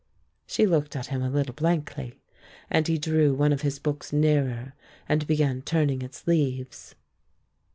She 0.47 0.65
looked 0.65 0.95
at 0.95 1.05
him 1.13 1.21
a 1.21 1.29
little 1.29 1.53
blankly, 1.53 2.23
and 2.71 2.87
he 2.87 2.97
drew 2.97 3.35
one 3.35 3.53
of 3.53 3.61
his 3.61 3.77
books 3.77 4.11
nearer 4.11 4.73
and 5.07 5.27
began 5.27 5.61
turning 5.61 6.01
its 6.01 6.25
leaves. 6.25 6.95